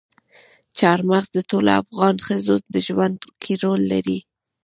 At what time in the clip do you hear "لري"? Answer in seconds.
3.93-4.19